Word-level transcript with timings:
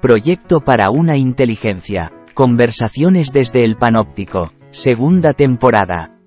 Proyecto 0.00 0.60
para 0.60 0.86
una 0.90 1.18
inteligencia. 1.18 2.10
Conversaciones 2.32 3.34
desde 3.34 3.64
el 3.64 3.76
panóptico. 3.76 4.50
Segunda 4.70 5.34
temporada. 5.34 6.19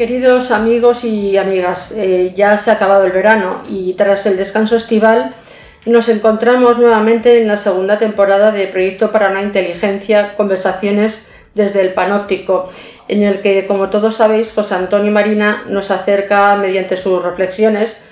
Queridos 0.00 0.50
amigos 0.50 1.04
y 1.04 1.36
amigas, 1.36 1.92
eh, 1.94 2.32
ya 2.34 2.56
se 2.56 2.70
ha 2.70 2.72
acabado 2.72 3.04
el 3.04 3.12
verano 3.12 3.64
y 3.68 3.92
tras 3.92 4.24
el 4.24 4.38
descanso 4.38 4.76
estival 4.76 5.34
nos 5.84 6.08
encontramos 6.08 6.78
nuevamente 6.78 7.42
en 7.42 7.46
la 7.46 7.58
segunda 7.58 7.98
temporada 7.98 8.50
de 8.50 8.66
Proyecto 8.66 9.12
para 9.12 9.28
una 9.28 9.42
Inteligencia, 9.42 10.32
Conversaciones 10.36 11.26
desde 11.54 11.82
el 11.82 11.92
Panóptico, 11.92 12.70
en 13.08 13.22
el 13.24 13.42
que, 13.42 13.66
como 13.66 13.90
todos 13.90 14.14
sabéis, 14.14 14.52
José 14.54 14.74
Antonio 14.74 15.12
Marina 15.12 15.64
nos 15.66 15.90
acerca, 15.90 16.56
mediante 16.56 16.96
sus 16.96 17.22
reflexiones, 17.22 18.02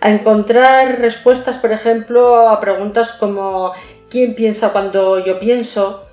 a 0.00 0.10
encontrar 0.10 0.98
respuestas, 0.98 1.58
por 1.58 1.70
ejemplo, 1.70 2.48
a 2.48 2.60
preguntas 2.60 3.12
como 3.12 3.72
¿quién 4.10 4.34
piensa 4.34 4.70
cuando 4.70 5.24
yo 5.24 5.38
pienso? 5.38 6.06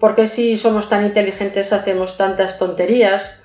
¿Por 0.00 0.14
qué 0.14 0.26
si 0.26 0.56
somos 0.56 0.88
tan 0.88 1.04
inteligentes 1.04 1.74
hacemos 1.74 2.16
tantas 2.16 2.58
tonterías? 2.58 3.42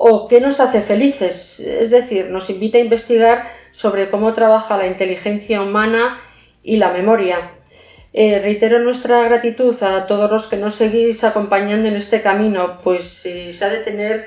O 0.00 0.28
qué 0.28 0.40
nos 0.40 0.60
hace 0.60 0.80
felices. 0.80 1.58
Es 1.58 1.90
decir, 1.90 2.30
nos 2.30 2.48
invita 2.50 2.78
a 2.78 2.82
investigar 2.82 3.48
sobre 3.72 4.08
cómo 4.10 4.32
trabaja 4.32 4.76
la 4.76 4.86
inteligencia 4.86 5.60
humana 5.60 6.20
y 6.62 6.76
la 6.76 6.92
memoria. 6.92 7.50
Eh, 8.12 8.38
reitero 8.38 8.78
nuestra 8.78 9.24
gratitud 9.24 9.74
a 9.82 10.06
todos 10.06 10.30
los 10.30 10.46
que 10.46 10.56
nos 10.56 10.76
seguís 10.76 11.24
acompañando 11.24 11.88
en 11.88 11.96
este 11.96 12.22
camino, 12.22 12.78
pues 12.84 13.06
se 13.06 13.64
ha 13.64 13.68
de 13.68 13.80
tener 13.80 14.26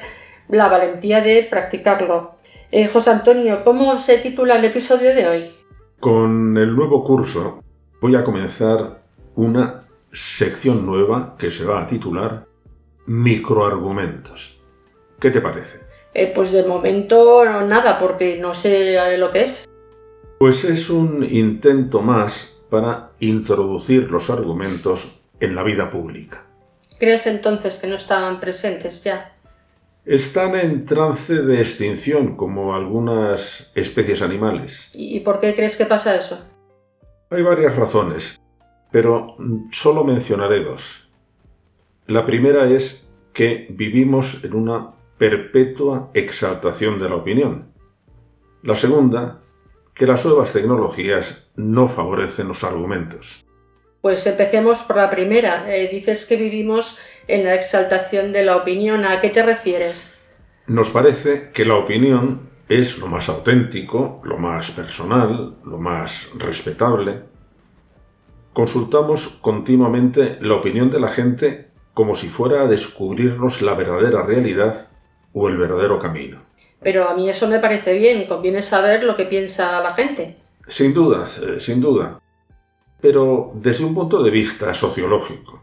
la 0.50 0.68
valentía 0.68 1.22
de 1.22 1.48
practicarlo. 1.50 2.36
Eh, 2.70 2.88
José 2.88 3.12
Antonio, 3.12 3.64
¿cómo 3.64 3.96
se 3.96 4.18
titula 4.18 4.58
el 4.58 4.66
episodio 4.66 5.16
de 5.16 5.28
hoy? 5.28 5.52
Con 6.02 6.58
el 6.58 6.76
nuevo 6.76 7.02
curso 7.02 7.64
voy 8.02 8.16
a 8.16 8.24
comenzar 8.26 9.04
una 9.36 9.80
sección 10.12 10.86
nueva 10.86 11.38
que 11.40 11.50
se 11.50 11.64
va 11.64 11.82
a 11.82 11.88
titular 11.88 12.46
Microargumentos. 13.06 14.61
¿Qué 15.22 15.30
te 15.30 15.40
parece? 15.40 15.80
Eh, 16.16 16.32
pues 16.34 16.52
de 16.52 16.64
momento 16.64 17.46
nada, 17.46 18.00
porque 18.00 18.38
no 18.38 18.56
sé 18.56 18.98
lo 19.18 19.32
que 19.32 19.44
es. 19.44 19.70
Pues 20.40 20.66
es 20.66 20.90
un 20.90 21.24
intento 21.24 22.02
más 22.02 22.58
para 22.72 23.12
introducir 23.20 24.10
los 24.10 24.32
argumentos 24.32 25.08
en 25.40 25.54
la 25.54 25.62
vida 25.62 25.92
pública. 25.92 26.48
¿Crees 27.00 27.28
entonces 27.28 27.78
que 27.78 27.88
no 27.88 27.96
estaban 27.96 28.40
presentes 28.40 29.04
ya? 29.04 29.38
Están 30.06 30.56
en 30.56 30.86
trance 30.86 31.36
de 31.36 31.60
extinción, 31.60 32.36
como 32.36 32.74
algunas 32.74 33.72
especies 33.76 34.24
animales. 34.24 34.90
¿Y 34.96 35.20
por 35.20 35.40
qué 35.40 35.54
crees 35.54 35.78
que 35.78 35.86
pasa 35.86 36.16
eso? 36.16 36.40
Hay 37.30 37.44
varias 37.44 37.76
razones, 37.76 38.42
pero 38.92 39.38
solo 39.72 40.04
mencionaré 40.04 40.64
dos. 40.64 41.08
La 42.08 42.26
primera 42.26 42.68
es 42.68 43.06
que 43.34 43.68
vivimos 43.70 44.44
en 44.44 44.56
una 44.56 44.90
perpetua 45.22 46.10
exaltación 46.16 46.98
de 46.98 47.08
la 47.08 47.14
opinión. 47.14 47.72
La 48.64 48.74
segunda, 48.74 49.44
que 49.94 50.08
las 50.08 50.26
nuevas 50.26 50.52
tecnologías 50.52 51.48
no 51.56 51.88
favorecen 51.88 52.48
los 52.48 52.64
argumentos. 52.64 53.46
Pues 54.02 54.26
empecemos 54.26 54.80
por 54.80 54.96
la 54.96 55.12
primera. 55.12 55.72
Eh, 55.72 55.90
dices 55.90 56.26
que 56.26 56.38
vivimos 56.38 56.98
en 57.28 57.46
la 57.46 57.54
exaltación 57.54 58.32
de 58.32 58.44
la 58.44 58.58
opinión. 58.58 59.06
¿A 59.06 59.22
qué 59.22 59.30
te 59.30 59.44
refieres? 59.44 60.12
Nos 60.66 60.90
parece 60.90 61.52
que 61.52 61.66
la 61.66 61.76
opinión 61.76 62.50
es 62.68 62.98
lo 62.98 63.06
más 63.06 63.30
auténtico, 63.30 64.22
lo 64.24 64.40
más 64.40 64.72
personal, 64.72 65.56
lo 65.64 65.78
más 65.78 66.30
respetable. 66.36 67.22
Consultamos 68.54 69.28
continuamente 69.40 70.40
la 70.42 70.56
opinión 70.56 70.90
de 70.90 71.00
la 71.00 71.10
gente 71.10 71.70
como 71.94 72.16
si 72.16 72.28
fuera 72.28 72.64
a 72.64 72.68
descubrirnos 72.68 73.62
la 73.62 73.76
verdadera 73.76 74.24
realidad 74.24 74.91
o 75.34 75.50
el 75.50 75.58
verdadero 75.58 76.00
camino. 76.00 76.42
Pero 76.82 77.08
a 77.08 77.16
mí 77.16 77.30
eso 77.30 77.48
me 77.48 77.60
parece 77.60 77.94
bien, 77.94 78.26
conviene 78.28 78.62
saber 78.62 79.04
lo 79.04 79.16
que 79.16 79.26
piensa 79.26 79.82
la 79.82 79.94
gente. 79.94 80.38
Sin 80.68 80.94
duda, 80.94 81.28
eh, 81.42 81.60
sin 81.60 81.80
duda. 81.80 82.20
Pero 83.00 83.52
desde 83.56 83.86
un 83.86 83.94
punto 83.94 84.22
de 84.24 84.32
vista 84.32 84.74
sociológico. 84.74 85.62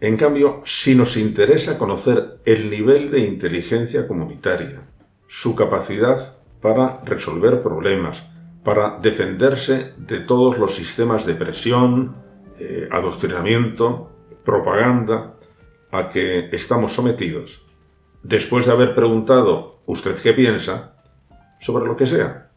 En 0.00 0.16
cambio, 0.16 0.62
si 0.64 0.94
nos 0.94 1.16
interesa 1.16 1.78
conocer 1.78 2.40
el 2.44 2.68
nivel 2.68 3.10
de 3.10 3.20
inteligencia 3.20 4.06
comunitaria, 4.08 4.82
su 5.26 5.54
capacidad 5.54 6.36
para 6.60 7.00
resolver 7.04 7.62
problemas, 7.62 8.24
para 8.64 8.98
defenderse 9.00 9.94
de 9.96 10.20
todos 10.20 10.58
los 10.58 10.74
sistemas 10.74 11.24
de 11.24 11.34
presión, 11.34 12.14
eh, 12.58 12.88
adoctrinamiento, 12.90 14.10
propaganda 14.44 15.34
a 15.90 16.08
que 16.08 16.48
estamos 16.52 16.92
sometidos, 16.92 17.64
después 18.22 18.66
de 18.66 18.72
haber 18.72 18.94
preguntado 18.94 19.80
usted 19.86 20.16
qué 20.22 20.32
piensa 20.32 20.94
sobre 21.60 21.86
lo 21.86 21.96
que 21.96 22.06
sea, 22.06 22.50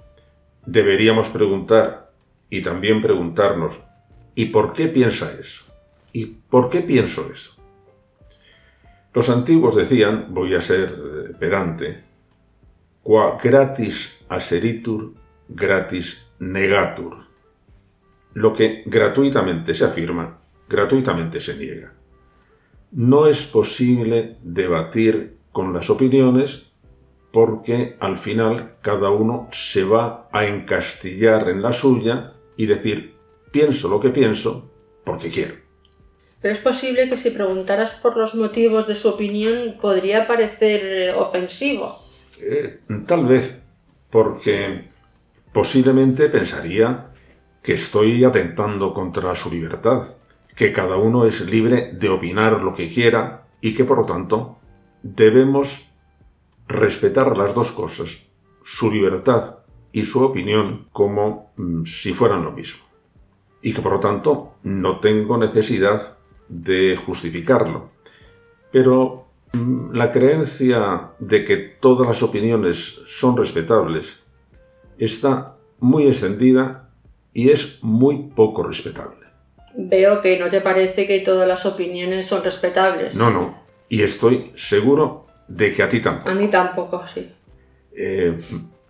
deberíamos 0.65 1.29
preguntar 1.29 2.11
y 2.49 2.61
también 2.61 3.01
preguntarnos 3.01 3.81
¿y 4.35 4.45
por 4.45 4.73
qué 4.73 4.87
piensa 4.87 5.31
eso? 5.33 5.65
¿Y 6.11 6.25
por 6.25 6.69
qué 6.69 6.81
pienso 6.81 7.29
eso? 7.31 7.51
Los 9.13 9.29
antiguos 9.29 9.75
decían, 9.75 10.27
voy 10.29 10.55
a 10.55 10.61
ser 10.61 10.89
eh, 10.89 11.33
pedante, 11.39 12.03
qua 13.01 13.37
gratis 13.41 14.17
aseritur, 14.27 15.13
gratis 15.47 16.27
negatur. 16.39 17.19
Lo 18.33 18.51
que 18.51 18.83
gratuitamente 18.85 19.73
se 19.73 19.85
afirma, 19.85 20.37
gratuitamente 20.67 21.39
se 21.39 21.55
niega. 21.57 21.93
No 22.91 23.27
es 23.27 23.45
posible 23.45 24.37
debatir 24.43 25.34
con 25.55 25.71
las 25.71 25.89
opiniones 25.89 26.73
porque 27.31 27.95
al 28.01 28.17
final 28.17 28.73
cada 28.81 29.09
uno 29.09 29.47
se 29.53 29.85
va 29.85 30.27
a 30.33 30.45
encastillar 30.47 31.47
en 31.47 31.61
la 31.61 31.71
suya 31.71 32.33
y 32.57 32.65
decir 32.65 33.15
pienso 33.53 33.87
lo 33.87 34.01
que 34.01 34.09
pienso 34.09 34.69
porque 35.05 35.29
quiero. 35.29 35.55
Pero 36.41 36.55
es 36.55 36.59
posible 36.59 37.07
que 37.07 37.15
si 37.15 37.31
preguntaras 37.31 37.93
por 37.93 38.17
los 38.17 38.35
motivos 38.35 38.85
de 38.85 38.95
su 38.95 39.07
opinión 39.07 39.77
podría 39.79 40.27
parecer 40.27 40.81
eh, 40.83 41.13
ofensivo. 41.13 42.03
Eh, 42.41 42.81
tal 43.07 43.25
vez, 43.25 43.61
porque 44.09 44.89
posiblemente 45.53 46.27
pensaría 46.27 47.13
que 47.63 47.75
estoy 47.75 48.25
atentando 48.25 48.91
contra 48.91 49.33
su 49.35 49.49
libertad, 49.49 50.03
que 50.53 50.73
cada 50.73 50.97
uno 50.97 51.25
es 51.25 51.39
libre 51.49 51.93
de 51.93 52.09
opinar 52.09 52.61
lo 52.61 52.73
que 52.73 52.89
quiera 52.89 53.45
y 53.61 53.73
que 53.73 53.85
por 53.85 53.99
lo 53.99 54.05
tanto 54.05 54.59
debemos 55.05 55.87
respetar 56.67 57.37
las 57.37 57.53
dos 57.53 57.71
cosas, 57.71 58.23
su 58.63 58.89
libertad 58.91 59.59
y 59.91 60.03
su 60.03 60.23
opinión, 60.23 60.87
como 60.91 61.53
mm, 61.57 61.83
si 61.85 62.11
fueran 62.13 62.43
lo 62.43 62.51
mismo. 62.51 62.83
Y 63.61 63.73
que 63.73 63.81
por 63.81 63.93
lo 63.93 63.99
tanto 63.99 64.55
no 64.63 64.99
tengo 64.99 65.37
necesidad 65.37 66.17
de 66.49 66.97
justificarlo. 66.97 67.91
Pero 68.71 69.27
mm, 69.53 69.91
la 69.93 70.09
creencia 70.09 71.11
de 71.19 71.45
que 71.45 71.57
todas 71.57 72.07
las 72.07 72.23
opiniones 72.23 73.01
son 73.05 73.37
respetables 73.37 74.25
está 74.97 75.55
muy 75.79 76.07
extendida 76.07 76.89
y 77.31 77.51
es 77.51 77.77
muy 77.83 78.31
poco 78.35 78.63
respetable. 78.63 79.27
Veo 79.75 80.21
que 80.21 80.39
no 80.39 80.49
te 80.49 80.61
parece 80.61 81.05
que 81.05 81.19
todas 81.19 81.47
las 81.47 81.65
opiniones 81.65 82.25
son 82.25 82.43
respetables. 82.43 83.15
No, 83.15 83.29
no. 83.29 83.64
Y 83.89 84.01
estoy 84.01 84.51
seguro 84.55 85.27
de 85.47 85.73
que 85.73 85.83
a 85.83 85.89
ti 85.89 86.01
tampoco. 86.01 86.29
A 86.29 86.33
mí 86.33 86.47
tampoco, 86.49 87.07
sí. 87.07 87.31
Eh, 87.95 88.37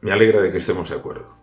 me 0.02 0.12
alegra 0.12 0.42
de 0.42 0.52
que 0.52 0.58
estemos 0.58 0.90
de 0.90 0.96
acuerdo. 0.96 1.36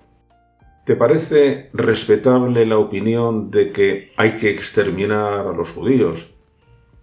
¿Te 0.84 0.96
parece 0.96 1.70
respetable 1.72 2.66
la 2.66 2.78
opinión 2.78 3.50
de 3.50 3.70
que 3.70 4.12
hay 4.16 4.37
que 4.37 4.50
exterminar 4.50 5.46
a 5.46 5.52
los 5.52 5.70
judíos? 5.70 6.34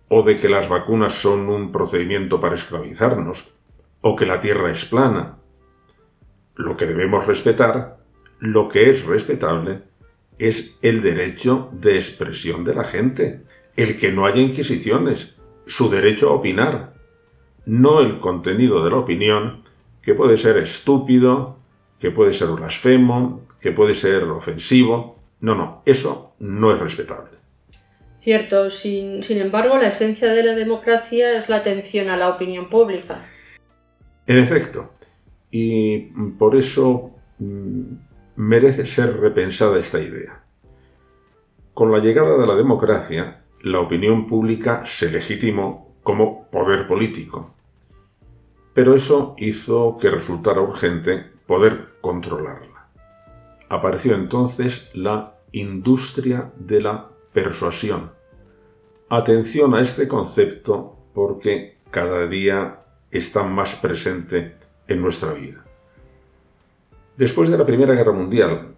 ¿O 0.09 0.23
de 0.23 0.37
que 0.37 0.49
las 0.49 0.67
vacunas 0.67 1.13
son 1.13 1.49
un 1.49 1.71
procedimiento 1.71 2.39
para 2.39 2.55
esclavizarnos? 2.55 3.53
¿O 4.01 4.15
que 4.15 4.25
la 4.25 4.39
Tierra 4.39 4.71
es 4.71 4.83
plana? 4.83 5.37
Lo 6.55 6.75
que 6.75 6.87
debemos 6.87 7.25
respetar, 7.25 7.99
lo 8.39 8.67
que 8.67 8.89
es 8.89 9.05
respetable, 9.05 9.83
es 10.39 10.75
el 10.81 11.01
derecho 11.01 11.69
de 11.71 11.95
expresión 11.95 12.65
de 12.65 12.73
la 12.73 12.83
gente, 12.83 13.43
el 13.77 13.97
que 13.97 14.11
no 14.11 14.25
haya 14.25 14.41
inquisiciones, 14.41 15.38
su 15.69 15.89
derecho 15.89 16.29
a 16.29 16.33
opinar, 16.33 16.93
no 17.65 18.01
el 18.01 18.17
contenido 18.17 18.83
de 18.83 18.89
la 18.89 18.97
opinión, 18.97 19.61
que 20.01 20.15
puede 20.15 20.35
ser 20.35 20.57
estúpido, 20.57 21.59
que 21.99 22.09
puede 22.09 22.33
ser 22.33 22.47
blasfemo, 22.49 23.45
que 23.61 23.71
puede 23.71 23.93
ser 23.93 24.23
ofensivo. 24.23 25.19
No, 25.41 25.53
no, 25.53 25.83
eso 25.85 26.33
no 26.39 26.73
es 26.73 26.79
respetable. 26.79 27.37
Cierto, 28.21 28.69
sin, 28.71 29.23
embargo, 29.29 29.77
la 29.77 29.89
esencia 29.89 30.33
de 30.33 30.43
la 30.43 30.55
democracia 30.55 31.37
es 31.37 31.47
la 31.49 31.57
atención 31.57 32.09
a 32.09 32.17
la 32.17 32.29
opinión 32.29 32.69
pública. 32.69 33.23
En 34.25 34.39
efecto, 34.39 34.91
y 35.51 36.09
por 36.37 36.55
eso 36.55 37.11
mm, 37.37 37.83
merece 38.37 38.87
ser 38.87 39.19
repensada 39.19 39.77
esta 39.77 39.99
idea. 39.99 40.43
Con 41.73 41.91
la 41.91 41.99
llegada 41.99 42.37
de 42.37 42.47
la 42.47 42.55
democracia, 42.55 43.38
la 43.61 43.79
opinión 43.79 44.25
pública 44.25 44.85
se 44.85 45.11
legitimó 45.11 45.95
como 46.03 46.49
poder 46.49 46.87
político. 46.87 47.53
Pero 48.73 48.95
eso 48.95 49.35
hizo 49.37 49.97
que 49.99 50.09
resultara 50.09 50.61
urgente 50.61 51.31
poder 51.45 51.95
controlarla. 52.01 52.87
Apareció 53.67 54.15
entonces 54.15 54.89
la 54.93 55.35
industria 55.51 56.51
de 56.57 56.81
la 56.81 57.09
persuasión. 57.33 58.11
Atención 59.09 59.73
a 59.73 59.81
este 59.81 60.07
concepto 60.07 60.97
porque 61.13 61.79
cada 61.91 62.27
día 62.27 62.79
está 63.11 63.43
más 63.43 63.75
presente 63.75 64.57
en 64.87 65.01
nuestra 65.01 65.33
vida. 65.33 65.65
Después 67.17 67.49
de 67.49 67.57
la 67.57 67.65
Primera 67.65 67.95
Guerra 67.95 68.13
Mundial, 68.13 68.75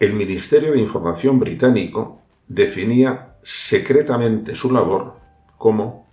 el 0.00 0.14
Ministerio 0.14 0.72
de 0.72 0.80
Información 0.80 1.38
británico 1.38 2.22
definía 2.48 3.36
secretamente 3.42 4.54
su 4.54 4.72
labor 4.72 5.14
como 5.58 6.08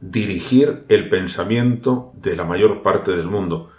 dirigir 0.00 0.84
el 0.88 1.08
pensamiento 1.08 2.12
de 2.14 2.36
la 2.36 2.44
mayor 2.44 2.82
parte 2.82 3.12
del 3.12 3.26
mundo. 3.26 3.70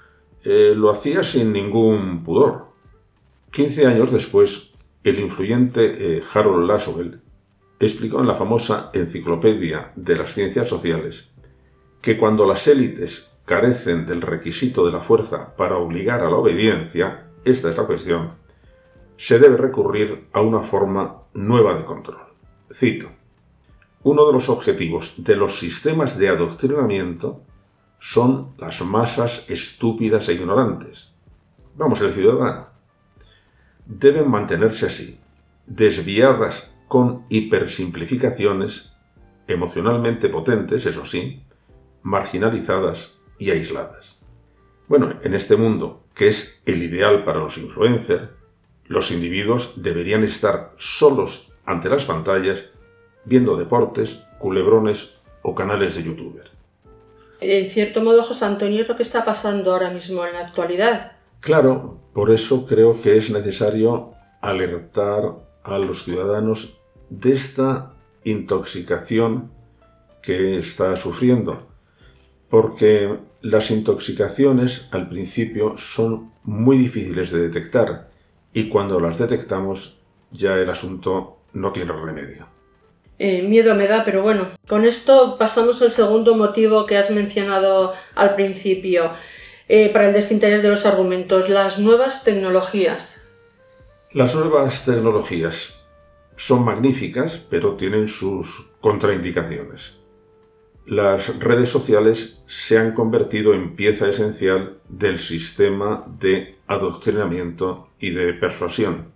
Eh, 0.44 0.74
lo 0.76 0.90
hacía 0.90 1.24
sin 1.24 1.52
ningún 1.52 2.24
pudor. 2.24 2.74
Quince 3.52 3.86
años 3.86 4.12
después, 4.12 4.74
el 5.04 5.20
influyente 5.20 6.18
eh, 6.18 6.24
Harold 6.34 6.68
Laswell 6.68 7.22
explicó 7.80 8.22
en 8.22 8.28
la 8.28 8.36
famosa 8.36 8.90
Enciclopedia 8.94 9.92
de 9.96 10.16
las 10.16 10.34
Ciencias 10.34 10.70
Sociales 10.70 11.34
que 12.02 12.18
cuando 12.18 12.46
las 12.46 12.68
élites 12.68 13.34
carecen 13.46 14.06
del 14.06 14.22
requisito 14.22 14.86
de 14.86 14.92
la 14.92 15.00
fuerza 15.00 15.56
para 15.56 15.78
obligar 15.78 16.24
a 16.24 16.30
la 16.30 16.36
obediencia, 16.36 17.30
esta 17.46 17.70
es 17.70 17.78
la 17.78 17.86
cuestión, 17.86 18.30
se 19.24 19.40
debe 19.40 19.56
recurrir 19.56 20.28
a 20.34 20.42
una 20.42 20.60
forma 20.60 21.24
nueva 21.34 21.76
de 21.76 21.86
control. 21.86 22.28
Cito, 22.70 23.10
uno 24.04 24.28
de 24.28 24.34
los 24.34 24.50
objetivos 24.50 25.14
de 25.16 25.38
los 25.38 25.60
sistemas 25.60 26.18
de 26.18 26.28
adoctrinamiento 26.28 27.42
son 28.00 28.54
las 28.58 28.82
masas 28.82 29.46
estúpidas 29.48 30.28
e 30.28 30.34
ignorantes. 30.34 31.16
Vamos, 31.78 32.02
el 32.02 32.12
ciudadano. 32.12 32.68
Deben 33.86 34.30
mantenerse 34.30 34.88
así, 34.88 35.18
desviadas 35.68 36.76
con 36.90 37.24
hipersimplificaciones, 37.30 38.92
emocionalmente 39.48 40.28
potentes, 40.28 40.86
eso 40.86 41.06
sí, 41.06 41.46
marginalizadas 42.02 43.18
y 43.40 43.52
aisladas. 43.52 44.22
Bueno, 44.90 45.14
en 45.22 45.34
este 45.34 45.56
mundo, 45.56 46.04
que 46.14 46.28
es 46.28 46.62
el 46.66 46.84
ideal 46.84 47.24
para 47.24 47.40
los 47.40 47.58
influencers, 47.58 48.43
los 48.94 49.12
individuos 49.12 49.74
deberían 49.76 50.24
estar 50.24 50.74
solos 50.78 51.52
ante 51.66 51.90
las 51.90 52.06
pantallas 52.06 52.66
viendo 53.26 53.58
deportes, 53.58 54.24
culebrones 54.38 55.16
o 55.42 55.56
canales 55.56 55.96
de 55.96 56.04
youtuber. 56.04 56.52
En 57.42 57.70
cierto 57.70 58.02
modo, 58.02 58.24
José 58.24 58.46
Antonio, 58.46 58.84
es 58.84 58.88
lo 58.88 58.96
que 58.96 59.04
está 59.04 59.26
pasando 59.26 59.74
ahora 59.74 59.90
mismo 59.90 60.26
en 60.26 60.34
la 60.34 60.42
actualidad. 60.42 61.18
Claro, 61.40 62.00
por 62.14 62.32
eso 62.32 62.66
creo 62.66 63.02
que 63.02 63.18
es 63.18 63.32
necesario 63.32 64.14
alertar 64.42 65.24
a 65.64 65.78
los 65.80 66.04
ciudadanos 66.04 66.80
de 67.10 67.34
esta 67.34 67.94
intoxicación 68.24 69.52
que 70.22 70.58
está 70.60 70.96
sufriendo 70.96 71.68
porque 72.48 73.18
las 73.42 73.72
intoxicaciones 73.72 74.88
al 74.92 75.10
principio 75.10 75.76
son 75.76 76.34
muy 76.44 76.78
difíciles 76.78 77.32
de 77.32 77.40
detectar 77.40 78.13
y 78.54 78.70
cuando 78.70 79.00
las 79.00 79.18
detectamos 79.18 79.98
ya 80.32 80.54
el 80.56 80.70
asunto 80.70 81.40
no 81.54 81.72
tiene 81.72 81.94
remedio. 81.94 82.48
Eh, 83.20 83.44
miedo 83.44 83.76
me 83.76 83.88
da, 83.88 84.04
pero 84.04 84.22
bueno, 84.22 84.48
con 84.68 84.86
esto 84.86 85.38
pasamos 85.38 85.82
al 85.82 85.92
segundo 85.92 86.36
motivo 86.36 86.86
que 86.86 86.98
has 86.98 87.12
mencionado 87.12 87.94
al 88.16 88.36
principio 88.36 89.12
eh, 89.68 89.90
para 89.94 90.08
el 90.08 90.14
desinterés 90.14 90.64
de 90.64 90.70
los 90.70 90.86
argumentos, 90.86 91.50
las 91.50 91.80
nuevas 91.80 92.24
tecnologías. 92.24 93.24
Las 94.12 94.36
nuevas 94.36 94.86
tecnologías 94.86 95.84
son 96.36 96.66
magníficas, 96.66 97.38
pero 97.38 97.76
tienen 97.76 98.08
sus 98.08 98.70
contraindicaciones 98.82 100.03
las 100.86 101.40
redes 101.40 101.70
sociales 101.70 102.44
se 102.46 102.78
han 102.78 102.94
convertido 102.94 103.54
en 103.54 103.76
pieza 103.76 104.08
esencial 104.08 104.80
del 104.90 105.20
sistema 105.20 106.06
de 106.20 106.58
adoctrinamiento 106.68 107.88
y 108.00 108.12
de 108.12 108.34
persuasión. 108.34 109.14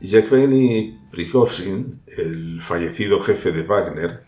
Yevgeny 0.00 0.98
Prigozhin, 1.10 2.02
el 2.06 2.60
fallecido 2.60 3.18
jefe 3.20 3.52
de 3.52 3.62
Wagner, 3.62 4.24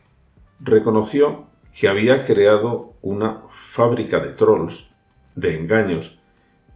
reconoció 0.60 1.46
que 1.78 1.88
había 1.88 2.22
creado 2.22 2.94
una 3.02 3.42
fábrica 3.50 4.20
de 4.20 4.32
trolls, 4.32 4.88
de 5.34 5.56
engaños, 5.56 6.18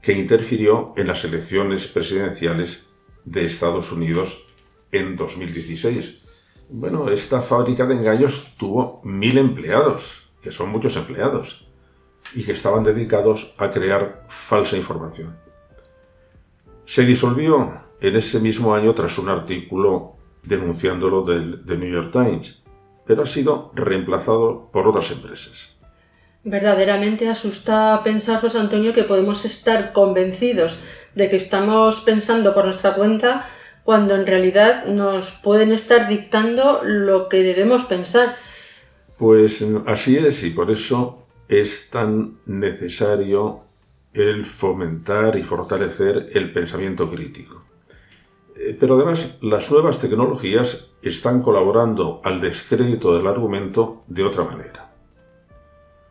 que 0.03 0.13
interfirió 0.13 0.93
en 0.97 1.07
las 1.07 1.25
elecciones 1.25 1.87
presidenciales 1.87 2.87
de 3.25 3.45
Estados 3.45 3.93
Unidos 3.93 4.47
en 4.93 5.17
2016 5.17 6.21
bueno, 6.71 7.11
esta 7.11 7.43
fábrica 7.43 7.85
de 7.87 7.95
engaños 7.95 8.55
tuvo 8.57 9.01
mil 9.03 9.39
empleados, 9.39 10.31
que 10.41 10.53
son 10.53 10.71
muchos 10.71 10.97
empleados, 10.97 11.67
y 12.35 12.45
que 12.45 12.53
estaban 12.53 12.85
dedicados 12.85 13.55
a 13.59 13.71
crear 13.71 14.25
falsa 14.29 14.77
información. 14.77 15.37
Se 16.85 17.05
disolvió 17.05 17.83
en 18.01 18.17
ese 18.17 18.39
mismo 18.41 18.75
año 18.75 18.95
tras 18.95 19.19
un 19.19 19.29
artículo 19.29 20.17
denunciándolo 20.43 21.23
del 21.23 21.65
The 21.65 21.77
New 21.77 21.93
York 21.93 22.13
Times, 22.13 22.63
pero 23.05 23.23
ha 23.23 23.27
sido 23.27 23.73
reemplazado 23.75 24.71
por 24.73 24.87
otras 24.87 25.11
empresas. 25.11 25.77
Verdaderamente 26.45 27.29
asusta 27.29 28.01
pensar, 28.03 28.41
José 28.41 28.59
Antonio, 28.59 28.95
que 28.95 29.05
podemos 29.05 29.45
estar 29.45 29.93
convencidos 29.93 30.79
de 31.15 31.29
que 31.29 31.37
estamos 31.37 32.01
pensando 32.01 32.55
por 32.55 32.65
nuestra 32.65 32.95
cuenta 32.95 33.47
cuando 33.85 34.15
en 34.15 34.27
realidad 34.27 34.87
nos 34.87 35.31
pueden 35.31 35.73
estar 35.73 36.09
dictando 36.09 36.83
lo 36.85 37.29
que 37.29 37.43
debemos 37.43 37.85
pensar. 37.85 38.35
Pues 39.17 39.65
así 39.87 40.17
es 40.17 40.43
y 40.45 40.51
por 40.51 40.71
eso 40.71 41.27
es 41.49 41.91
tan 41.91 42.39
necesario 42.47 43.63
el 44.13 44.45
fomentar 44.45 45.37
y 45.37 45.43
fortalecer 45.43 46.31
el 46.33 46.53
pensamiento 46.53 47.09
crítico. 47.09 47.65
Eh, 48.57 48.77
pero 48.79 48.97
además 48.97 49.37
las 49.41 49.71
nuevas 49.71 49.99
tecnologías 49.99 50.91
están 51.03 51.43
colaborando 51.43 52.21
al 52.25 52.41
descrédito 52.41 53.17
del 53.17 53.27
argumento 53.27 54.05
de 54.07 54.25
otra 54.25 54.45
manera. 54.45 54.93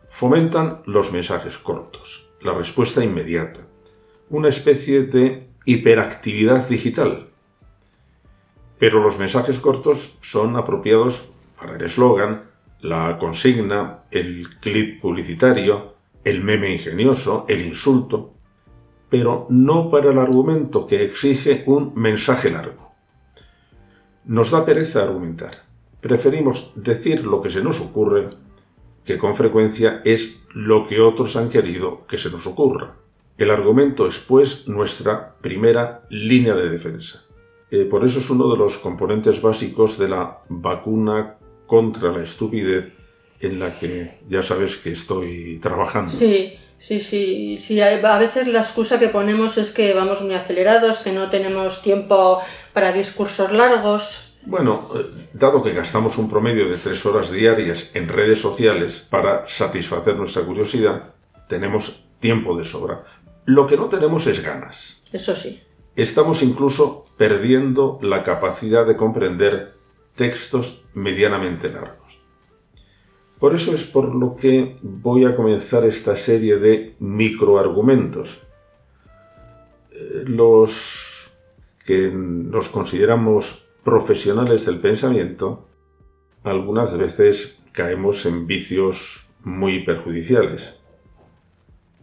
Fomentan 0.08 0.82
los 0.86 1.12
mensajes 1.12 1.58
cortos, 1.58 2.30
la 2.42 2.52
respuesta 2.52 3.04
inmediata, 3.04 3.60
una 4.28 4.48
especie 4.48 5.02
de 5.02 5.48
hiperactividad 5.64 6.68
digital 6.68 7.29
pero 8.80 9.02
los 9.02 9.18
mensajes 9.18 9.58
cortos 9.58 10.16
son 10.22 10.56
apropiados 10.56 11.28
para 11.60 11.76
el 11.76 11.82
eslogan, 11.82 12.44
la 12.80 13.18
consigna, 13.18 14.04
el 14.10 14.58
clip 14.58 15.02
publicitario, 15.02 15.96
el 16.24 16.42
meme 16.42 16.72
ingenioso, 16.72 17.44
el 17.46 17.60
insulto, 17.60 18.32
pero 19.10 19.46
no 19.50 19.90
para 19.90 20.10
el 20.10 20.18
argumento 20.18 20.86
que 20.86 21.04
exige 21.04 21.62
un 21.66 21.92
mensaje 21.94 22.50
largo. 22.50 22.94
Nos 24.24 24.50
da 24.50 24.64
pereza 24.64 25.02
argumentar. 25.02 25.58
Preferimos 26.00 26.72
decir 26.74 27.26
lo 27.26 27.42
que 27.42 27.50
se 27.50 27.62
nos 27.62 27.80
ocurre, 27.80 28.30
que 29.04 29.18
con 29.18 29.34
frecuencia 29.34 30.00
es 30.06 30.42
lo 30.54 30.86
que 30.86 31.00
otros 31.00 31.36
han 31.36 31.50
querido 31.50 32.06
que 32.06 32.16
se 32.16 32.30
nos 32.30 32.46
ocurra. 32.46 32.96
El 33.36 33.50
argumento 33.50 34.06
es 34.06 34.20
pues 34.20 34.68
nuestra 34.68 35.36
primera 35.42 36.06
línea 36.08 36.54
de 36.54 36.70
defensa. 36.70 37.26
Eh, 37.70 37.84
por 37.84 38.04
eso 38.04 38.18
es 38.18 38.28
uno 38.30 38.50
de 38.50 38.56
los 38.56 38.78
componentes 38.78 39.40
básicos 39.40 39.98
de 39.98 40.08
la 40.08 40.40
vacuna 40.48 41.36
contra 41.66 42.10
la 42.10 42.22
estupidez 42.22 42.92
en 43.40 43.58
la 43.58 43.76
que 43.76 44.18
ya 44.28 44.42
sabes 44.42 44.76
que 44.76 44.90
estoy 44.90 45.58
trabajando. 45.60 46.10
Sí, 46.10 46.58
sí, 46.78 47.00
sí, 47.00 47.58
sí. 47.60 47.80
A 47.80 48.18
veces 48.18 48.48
la 48.48 48.60
excusa 48.60 48.98
que 48.98 49.08
ponemos 49.08 49.56
es 49.56 49.72
que 49.72 49.94
vamos 49.94 50.20
muy 50.20 50.34
acelerados, 50.34 50.98
que 50.98 51.12
no 51.12 51.30
tenemos 51.30 51.80
tiempo 51.80 52.40
para 52.72 52.92
discursos 52.92 53.52
largos. 53.52 54.34
Bueno, 54.44 54.88
eh, 54.94 55.28
dado 55.32 55.62
que 55.62 55.72
gastamos 55.72 56.18
un 56.18 56.28
promedio 56.28 56.68
de 56.68 56.76
tres 56.76 57.04
horas 57.06 57.30
diarias 57.30 57.90
en 57.94 58.08
redes 58.08 58.40
sociales 58.40 59.06
para 59.08 59.46
satisfacer 59.46 60.16
nuestra 60.16 60.42
curiosidad, 60.42 61.14
tenemos 61.48 62.04
tiempo 62.18 62.56
de 62.56 62.64
sobra. 62.64 63.04
Lo 63.44 63.66
que 63.66 63.76
no 63.76 63.88
tenemos 63.88 64.26
es 64.26 64.42
ganas. 64.42 65.02
Eso 65.12 65.34
sí. 65.34 65.62
Estamos 66.00 66.42
incluso 66.42 67.04
perdiendo 67.18 67.98
la 68.00 68.22
capacidad 68.22 68.86
de 68.86 68.96
comprender 68.96 69.74
textos 70.14 70.86
medianamente 70.94 71.68
largos. 71.70 72.18
Por 73.38 73.54
eso 73.54 73.74
es 73.74 73.84
por 73.84 74.14
lo 74.14 74.34
que 74.34 74.78
voy 74.80 75.26
a 75.26 75.34
comenzar 75.34 75.84
esta 75.84 76.16
serie 76.16 76.56
de 76.56 76.96
microargumentos. 77.00 78.40
Eh, 79.90 80.24
los 80.24 81.30
que 81.84 82.10
nos 82.10 82.70
consideramos 82.70 83.68
profesionales 83.84 84.64
del 84.64 84.80
pensamiento, 84.80 85.68
algunas 86.44 86.96
veces 86.96 87.62
caemos 87.72 88.24
en 88.24 88.46
vicios 88.46 89.26
muy 89.44 89.84
perjudiciales. 89.84 90.80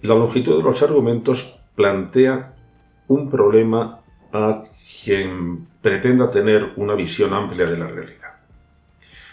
La 0.03 0.13
longitud 0.13 0.55
de 0.55 0.63
los 0.63 0.83
argumentos 0.83 1.59
plantea 1.75 2.56
un 3.07 3.29
problema 3.29 4.01
a 4.33 4.63
quien 5.03 5.65
pretenda 5.81 6.29
tener 6.29 6.73
una 6.75 6.95
visión 6.95 7.33
amplia 7.33 7.65
de 7.65 7.77
la 7.77 7.87
realidad. 7.87 8.39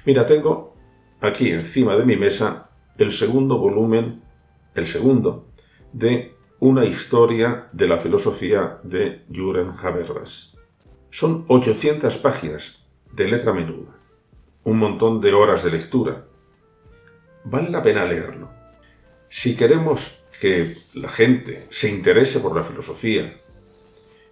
Mira, 0.05 0.27
tengo 0.27 0.77
aquí 1.21 1.51
encima 1.51 1.97
de 1.97 2.05
mi 2.05 2.17
mesa 2.17 2.71
el 2.99 3.13
segundo 3.13 3.59
volumen, 3.59 4.23
el 4.75 4.87
segundo, 4.87 5.49
de 5.93 6.35
una 6.61 6.85
historia 6.85 7.67
de 7.73 7.89
la 7.89 7.99
filosofía 7.99 8.79
de 8.83 9.25
Jürgen 9.31 9.73
Habermas. 9.83 10.57
Son 11.11 11.45
800 11.49 12.19
páginas 12.19 12.85
de 13.13 13.29
letra 13.29 13.53
menuda, 13.53 13.93
un 14.65 14.79
montón 14.79 15.21
de 15.21 15.33
horas 15.33 15.63
de 15.63 15.71
lectura. 15.71 16.25
Vale 17.45 17.71
la 17.71 17.83
pena 17.83 18.05
leerlo. 18.05 18.51
Si 19.29 19.57
queremos 19.57 20.25
que 20.41 20.79
la 20.95 21.09
gente 21.09 21.67
se 21.71 21.89
interese 21.89 22.41
por 22.41 22.57
la 22.57 22.63
filosofía 22.63 23.41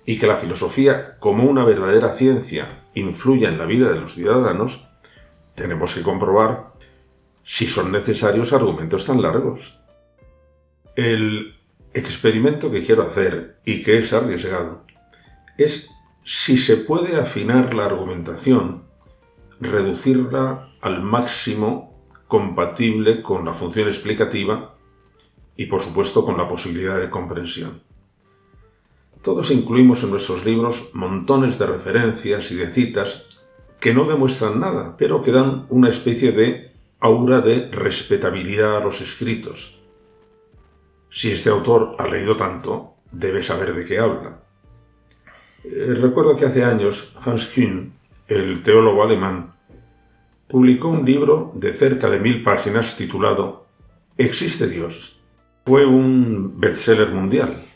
y 0.05 0.19
que 0.19 0.27
la 0.27 0.37
filosofía 0.37 1.19
como 1.19 1.45
una 1.45 1.65
verdadera 1.65 2.13
ciencia 2.13 2.85
influya 2.95 3.49
en 3.49 3.59
la 3.59 3.67
vida 3.67 3.89
de 3.91 4.01
los 4.01 4.15
ciudadanos, 4.15 4.85
tenemos 5.55 5.95
que 5.95 6.03
comprobar 6.03 6.73
si 7.43 7.67
son 7.67 7.93
necesarios 7.93 8.53
argumentos 8.53 9.07
tan 9.07 9.23
largos. 9.23 9.79
El 10.97 11.55
experimento 11.95 12.71
que 12.71 12.85
quiero 12.85 13.03
hacer 13.03 13.59
y 13.65 13.83
que 13.83 13.99
es 13.99 14.13
arriesgado 14.13 14.85
es 15.59 15.89
si 16.25 16.57
se 16.57 16.77
puede 16.77 17.21
afinar 17.21 17.75
la 17.75 17.87
argumentación, 17.87 18.85
reducirla 19.61 20.73
al 20.81 21.03
máximo 21.03 22.05
compatible 22.27 23.23
con 23.23 23.45
la 23.45 23.53
función 23.53 23.89
explicativa 23.89 24.77
y 25.57 25.67
por 25.67 25.83
supuesto 25.83 26.25
con 26.25 26.39
la 26.39 26.49
posibilidad 26.49 26.99
de 26.99 27.11
comprensión. 27.11 27.83
Todos 29.23 29.53
incluimos 29.53 30.03
en 30.03 30.11
nuestros 30.11 30.45
libros 30.45 30.91
montones 30.95 31.59
de 31.59 31.67
referencias 31.67 32.51
y 32.51 32.57
de 32.57 32.71
citas 32.71 33.27
que 33.79 33.95
no 33.95 34.05
demuestran 34.05 34.59
nada, 34.59 34.97
pero 34.97 35.23
que 35.23 35.31
dan 35.31 35.67
una 35.69 35.89
especie 35.89 36.33
de 36.33 36.73
aura 36.99 37.41
de 37.41 37.69
respetabilidad 37.71 38.77
a 38.77 38.81
los 38.81 39.01
escritos. 39.01 39.81
Si 41.09 41.31
este 41.31 41.51
autor 41.51 41.97
ha 41.99 42.09
leído 42.09 42.37
tanto, 42.37 42.95
debe 43.11 43.43
saber 43.43 43.75
de 43.75 43.85
qué 43.85 43.99
habla. 43.99 44.41
Eh, 45.65 45.95
recuerdo 45.95 46.37
que 46.37 46.47
hace 46.47 46.65
años 46.65 47.15
Hans 47.25 47.47
Kuhn, 47.47 47.93
el 48.27 48.63
teólogo 48.63 49.03
alemán, 49.03 49.55
publicó 50.49 50.89
un 50.89 51.05
libro 51.05 51.53
de 51.55 51.73
cerca 51.73 52.09
de 52.09 52.19
mil 52.19 52.43
páginas 52.43 52.97
titulado 52.97 53.67
¿Existe 54.17 54.67
Dios? 54.67 55.21
Fue 55.65 55.87
un 55.87 56.59
bestseller 56.59 57.13
mundial. 57.13 57.72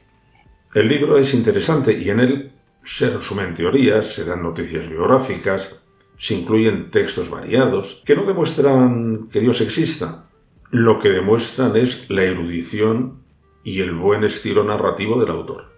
El 0.77 0.89
libro 0.89 1.17
es 1.17 1.33
interesante 1.33 1.99
y 1.99 2.11
en 2.11 2.21
él 2.21 2.53
se 2.85 3.09
resumen 3.09 3.55
teorías, 3.55 4.13
se 4.13 4.27
dan 4.27 4.43
noticias 4.43 4.91
biográficas, 4.91 5.75
se 6.19 6.35
incluyen 6.35 6.91
textos 6.91 7.31
variados 7.31 8.03
que 8.05 8.15
no 8.15 8.27
demuestran 8.27 9.27
que 9.29 9.41
Dios 9.41 9.63
exista. 9.63 10.25
Lo 10.71 10.99
que 10.99 11.09
demuestran 11.09 11.79
es 11.79 12.11
la 12.11 12.25
erudición 12.25 13.23
y 13.65 13.81
el 13.81 13.95
buen 13.95 14.23
estilo 14.23 14.65
narrativo 14.65 15.19
del 15.19 15.31
autor. 15.31 15.73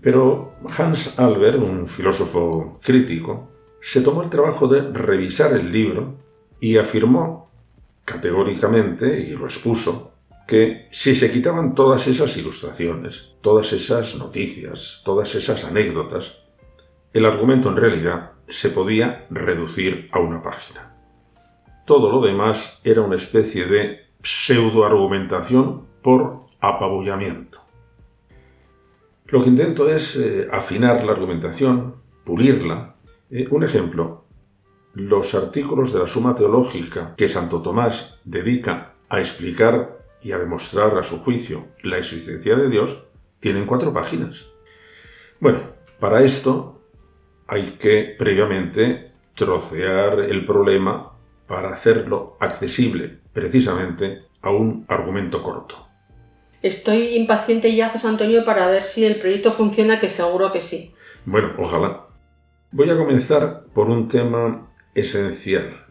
Pero 0.00 0.54
Hans 0.78 1.18
Albert, 1.18 1.58
un 1.58 1.86
filósofo 1.86 2.80
crítico, 2.82 3.50
se 3.82 4.00
tomó 4.00 4.22
el 4.22 4.30
trabajo 4.30 4.68
de 4.68 4.90
revisar 4.90 5.52
el 5.52 5.70
libro 5.70 6.16
y 6.60 6.78
afirmó 6.78 7.50
categóricamente, 8.06 9.20
y 9.20 9.36
lo 9.36 9.44
expuso, 9.44 10.07
que 10.48 10.88
si 10.90 11.14
se 11.14 11.30
quitaban 11.30 11.74
todas 11.74 12.08
esas 12.08 12.34
ilustraciones, 12.38 13.36
todas 13.42 13.74
esas 13.74 14.16
noticias, 14.16 15.02
todas 15.04 15.34
esas 15.34 15.62
anécdotas, 15.62 16.38
el 17.12 17.26
argumento 17.26 17.68
en 17.68 17.76
realidad 17.76 18.32
se 18.48 18.70
podía 18.70 19.26
reducir 19.28 20.08
a 20.10 20.20
una 20.20 20.40
página. 20.40 20.96
Todo 21.84 22.10
lo 22.10 22.26
demás 22.26 22.80
era 22.82 23.02
una 23.02 23.16
especie 23.16 23.66
de 23.66 24.06
pseudoargumentación 24.22 25.86
por 26.02 26.46
apabullamiento. 26.60 27.60
Lo 29.26 29.42
que 29.42 29.50
intento 29.50 29.90
es 29.90 30.16
eh, 30.16 30.48
afinar 30.50 31.04
la 31.04 31.12
argumentación, 31.12 31.96
pulirla. 32.24 32.96
Eh, 33.30 33.46
un 33.50 33.64
ejemplo, 33.64 34.24
los 34.94 35.34
artículos 35.34 35.92
de 35.92 35.98
la 35.98 36.06
Suma 36.06 36.34
Teológica 36.34 37.14
que 37.18 37.28
Santo 37.28 37.60
Tomás 37.60 38.18
dedica 38.24 38.94
a 39.10 39.20
explicar 39.20 39.97
y 40.22 40.32
a 40.32 40.38
demostrar 40.38 40.96
a 40.98 41.02
su 41.02 41.18
juicio 41.20 41.68
la 41.82 41.98
existencia 41.98 42.56
de 42.56 42.68
Dios 42.68 43.02
tienen 43.40 43.66
cuatro 43.66 43.92
páginas. 43.92 44.46
Bueno, 45.40 45.74
para 46.00 46.22
esto 46.22 46.82
hay 47.46 47.76
que 47.78 48.14
previamente 48.18 49.12
trocear 49.34 50.20
el 50.20 50.44
problema 50.44 51.16
para 51.46 51.70
hacerlo 51.70 52.36
accesible 52.40 53.20
precisamente 53.32 54.24
a 54.42 54.50
un 54.50 54.84
argumento 54.88 55.42
corto. 55.42 55.86
Estoy 56.60 57.16
impaciente 57.16 57.74
ya, 57.74 57.88
José 57.88 58.08
Antonio, 58.08 58.44
para 58.44 58.66
ver 58.66 58.82
si 58.82 59.04
el 59.04 59.20
proyecto 59.20 59.52
funciona, 59.52 60.00
que 60.00 60.08
seguro 60.08 60.52
que 60.52 60.60
sí. 60.60 60.92
Bueno, 61.24 61.52
ojalá. 61.56 62.08
Voy 62.72 62.90
a 62.90 62.96
comenzar 62.96 63.64
por 63.72 63.88
un 63.88 64.08
tema 64.08 64.70
esencial. 64.94 65.86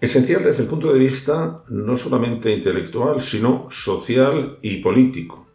Esencial 0.00 0.44
desde 0.44 0.64
el 0.64 0.68
punto 0.68 0.92
de 0.92 0.98
vista 0.98 1.64
no 1.68 1.96
solamente 1.96 2.52
intelectual, 2.52 3.20
sino 3.20 3.70
social 3.70 4.58
y 4.60 4.76
político. 4.78 5.46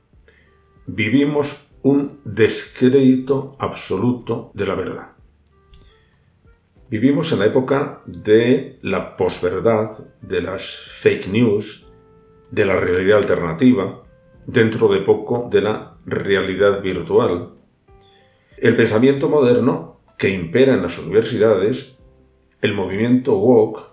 Vivimos 0.88 1.70
un 1.84 2.20
descrédito 2.26 3.56
absoluto 3.60 4.52
de 4.54 4.66
la 4.66 4.76
verdad. 4.76 5.12
Vivimos 6.90 7.32
en 7.32 7.40
la 7.40 7.46
época 7.46 8.02
de 8.06 8.80
la 8.82 9.16
posverdad, 9.16 10.06
de 10.22 10.42
las 10.42 10.76
fake 11.00 11.28
news, 11.28 11.86
de 12.50 12.66
la 12.66 12.76
realidad 12.76 13.20
alternativa, 13.20 14.04
dentro 14.46 14.88
de 14.90 15.02
poco 15.02 15.48
de 15.50 15.62
la 15.62 15.96
realidad 16.06 16.82
virtual. 16.82 17.52
El 18.58 18.76
pensamiento 18.76 19.30
moderno 19.30 20.02
que 20.18 20.30
impera 20.30 20.74
en 20.74 20.82
las 20.82 21.00
universidades, 21.00 21.98
el 22.62 22.76
movimiento 22.76 23.38
woke, 23.38 23.91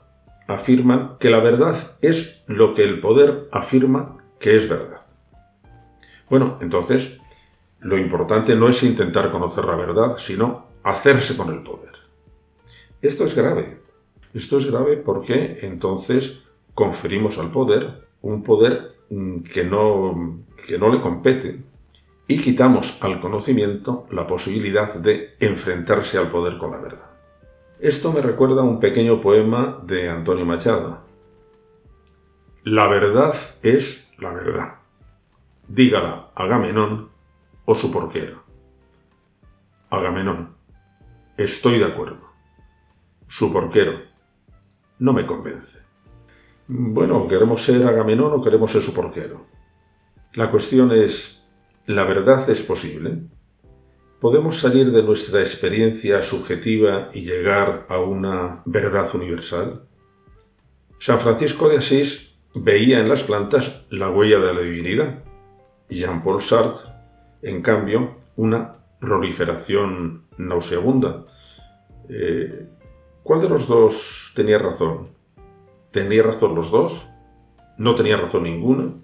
afirman 0.49 1.19
que 1.21 1.31
la 1.31 1.39
verdad 1.39 1.97
es 2.01 2.43
lo 2.47 2.75
que 2.75 2.83
el 2.83 2.99
poder 2.99 3.49
afirma 3.53 4.17
que 4.41 4.57
es 4.57 4.69
verdad. 4.69 5.07
Bueno, 6.29 6.59
entonces, 6.61 7.19
lo 7.81 7.97
importante 7.97 8.57
no 8.57 8.69
es 8.69 8.83
intentar 8.83 9.31
conocer 9.31 9.65
la 9.65 9.77
verdad, 9.77 10.17
sino 10.19 10.67
hacerse 10.83 11.37
con 11.37 11.51
el 11.51 11.63
poder. 11.63 11.93
Esto 13.01 13.25
es 13.25 13.35
grave. 13.35 13.81
Esto 14.35 14.57
es 14.59 14.67
grave 14.67 14.97
porque 14.97 15.59
entonces 15.63 16.43
conferimos 16.75 17.39
al 17.39 17.51
poder 17.51 18.09
un 18.21 18.43
poder 18.43 18.97
mm, 19.11 19.41
que 19.41 19.65
no, 19.65 20.45
que 20.67 20.79
no 20.79 20.93
le 20.93 21.01
compete 21.01 21.63
y 22.27 22.39
quitamos 22.39 22.99
al 23.01 23.21
conocimiento 23.21 24.07
la 24.11 24.27
posibilidad 24.27 24.95
de 24.95 25.37
enfrentarse 25.41 26.19
al 26.19 26.29
poder 26.29 26.59
con 26.59 26.73
la 26.73 26.79
verdad. 26.79 27.18
Esto 27.81 28.13
me 28.13 28.21
recuerda 28.21 28.63
a 28.63 28.65
un 28.65 28.81
pequeño 28.81 29.21
poema 29.21 29.81
de 29.85 30.11
Antonio 30.11 30.45
Machado. 30.45 31.05
La 32.65 32.89
verdad 32.89 33.37
es 33.63 34.11
la 34.19 34.33
verdad. 34.33 34.79
Dígala 35.69 36.33
Agamenón 36.35 37.11
o 37.67 37.77
su 37.77 37.93
porquero. 37.93 38.43
Agamenón. 39.91 40.57
Estoy 41.37 41.79
de 41.79 41.85
acuerdo. 41.85 42.19
Su 43.29 43.53
porquero. 43.53 44.01
No 44.99 45.13
me 45.13 45.25
convence. 45.25 45.79
Bueno, 46.67 47.29
¿queremos 47.29 47.63
ser 47.63 47.87
Agamenón 47.87 48.33
o 48.33 48.43
queremos 48.43 48.73
ser 48.73 48.83
su 48.83 48.93
porquero? 48.93 49.47
La 50.35 50.51
cuestión 50.51 50.91
es, 50.91 51.49
¿la 51.87 52.03
verdad 52.03 52.51
es 52.51 52.61
posible? 52.61 53.23
¿Podemos 54.21 54.59
salir 54.59 54.91
de 54.91 55.05
nuestra 55.05 55.39
experiencia 55.39 56.21
subjetiva 56.23 57.07
y 57.15 57.25
llegar 57.25 57.87
a 57.89 58.01
una 58.01 58.63
verdad 58.65 59.09
universal? 59.15 59.83
San 60.99 61.21
Francisco 61.21 61.69
de 61.69 61.77
Asís 61.77 62.37
veía 62.53 62.99
en 62.99 63.09
las 63.09 63.23
plantas 63.23 63.87
la 63.91 64.11
huella 64.11 64.41
de 64.41 64.55
la 64.55 64.61
divinidad. 64.63 65.23
Jean-Paul 65.89 66.43
Sartre, 66.43 66.89
en 67.43 67.63
cambio, 67.63 68.17
una 68.35 68.73
proliferación 68.99 70.25
nauseabunda. 70.37 71.25
Eh, 72.09 72.67
¿Cuál 73.23 73.41
de 73.41 73.49
los 73.49 73.69
dos 73.69 74.33
tenía 74.35 74.59
razón? 74.59 75.11
¿Tenía 75.93 76.25
razón 76.25 76.57
los 76.57 76.73
dos? 76.73 77.09
¿No 77.77 77.95
tenía 77.95 78.17
razón 78.17 78.43
ninguna? 78.43 78.95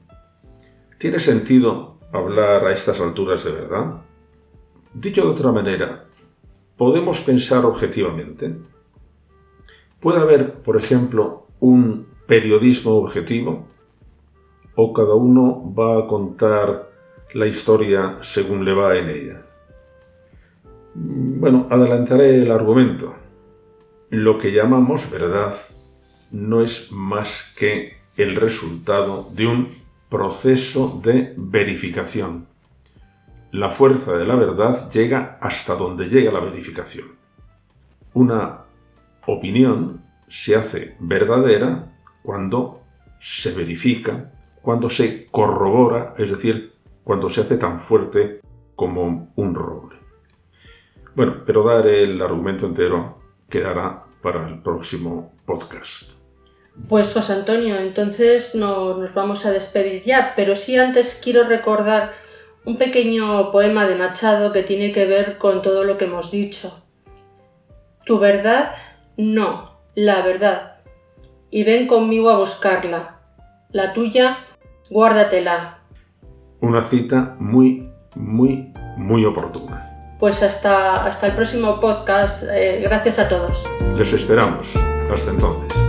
¿Tiene 0.98 1.20
sentido 1.20 2.00
hablar 2.12 2.66
a 2.66 2.72
estas 2.72 3.00
alturas 3.00 3.44
de 3.44 3.52
verdad? 3.52 4.02
Dicho 4.94 5.22
de 5.22 5.28
otra 5.28 5.50
manera, 5.50 6.04
¿podemos 6.76 7.20
pensar 7.20 7.66
objetivamente? 7.66 8.54
¿Puede 9.98 10.20
haber, 10.20 10.62
por 10.62 10.76
ejemplo, 10.76 11.48
un 11.58 12.06
periodismo 12.28 12.92
objetivo? 12.92 13.66
¿O 14.76 14.92
cada 14.92 15.14
uno 15.14 15.74
va 15.74 15.98
a 15.98 16.06
contar 16.06 16.90
la 17.32 17.46
historia 17.48 18.18
según 18.20 18.64
le 18.64 18.72
va 18.72 18.96
en 18.96 19.08
ella? 19.08 19.42
Bueno, 20.94 21.66
adelantaré 21.70 22.40
el 22.40 22.52
argumento. 22.52 23.14
Lo 24.10 24.38
que 24.38 24.52
llamamos 24.52 25.10
verdad 25.10 25.56
no 26.30 26.62
es 26.62 26.92
más 26.92 27.52
que 27.56 27.96
el 28.16 28.36
resultado 28.36 29.28
de 29.34 29.46
un 29.48 29.68
proceso 30.08 31.00
de 31.02 31.34
verificación. 31.36 32.53
La 33.54 33.70
fuerza 33.70 34.14
de 34.14 34.26
la 34.26 34.34
verdad 34.34 34.90
llega 34.90 35.38
hasta 35.40 35.76
donde 35.76 36.08
llega 36.08 36.32
la 36.32 36.40
verificación. 36.40 37.16
Una 38.12 38.64
opinión 39.26 40.04
se 40.26 40.56
hace 40.56 40.96
verdadera 40.98 41.96
cuando 42.24 42.82
se 43.20 43.52
verifica, 43.52 44.32
cuando 44.60 44.90
se 44.90 45.26
corrobora, 45.26 46.14
es 46.18 46.32
decir, 46.32 46.72
cuando 47.04 47.30
se 47.30 47.42
hace 47.42 47.56
tan 47.56 47.78
fuerte 47.78 48.40
como 48.74 49.32
un 49.36 49.54
roble. 49.54 50.00
Bueno, 51.14 51.44
pero 51.46 51.62
dar 51.62 51.86
el 51.86 52.20
argumento 52.20 52.66
entero 52.66 53.20
quedará 53.48 54.06
para 54.20 54.48
el 54.48 54.62
próximo 54.62 55.32
podcast. 55.46 56.14
Pues 56.88 57.12
José 57.12 57.34
Antonio, 57.34 57.76
entonces 57.76 58.56
no, 58.56 58.96
nos 58.96 59.14
vamos 59.14 59.46
a 59.46 59.52
despedir 59.52 60.02
ya, 60.02 60.32
pero 60.34 60.56
sí 60.56 60.76
antes 60.76 61.20
quiero 61.22 61.44
recordar 61.44 62.23
un 62.64 62.78
pequeño 62.78 63.52
poema 63.52 63.86
de 63.86 63.96
Machado 63.96 64.52
que 64.52 64.62
tiene 64.62 64.92
que 64.92 65.06
ver 65.06 65.38
con 65.38 65.62
todo 65.62 65.84
lo 65.84 65.98
que 65.98 66.06
hemos 66.06 66.30
dicho. 66.30 66.82
Tu 68.04 68.18
verdad, 68.18 68.72
no, 69.16 69.78
la 69.94 70.22
verdad. 70.22 70.76
Y 71.50 71.64
ven 71.64 71.86
conmigo 71.86 72.30
a 72.30 72.38
buscarla. 72.38 73.20
La 73.70 73.92
tuya, 73.92 74.38
guárdatela. 74.90 75.78
Una 76.60 76.82
cita 76.82 77.36
muy, 77.38 77.90
muy, 78.14 78.72
muy 78.96 79.24
oportuna. 79.24 80.16
Pues 80.18 80.42
hasta, 80.42 81.04
hasta 81.04 81.26
el 81.26 81.34
próximo 81.34 81.80
podcast. 81.80 82.44
Eh, 82.50 82.80
gracias 82.82 83.18
a 83.18 83.28
todos. 83.28 83.64
Les 83.96 84.12
esperamos. 84.12 84.74
Hasta 85.12 85.30
entonces. 85.30 85.84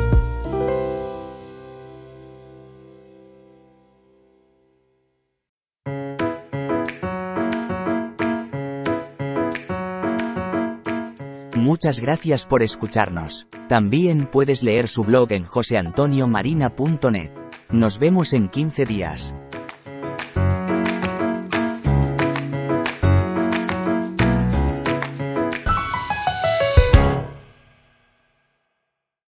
Muchas 11.76 12.00
gracias 12.00 12.46
por 12.46 12.64
escucharnos. 12.64 13.48
También 13.68 14.28
puedes 14.28 14.64
leer 14.64 14.88
su 14.88 15.04
blog 15.04 15.34
en 15.34 15.44
joseantoniomarina.net. 15.44 17.32
Nos 17.70 18.00
vemos 18.00 18.32
en 18.32 18.48
15 18.48 18.86
días. 18.86 19.36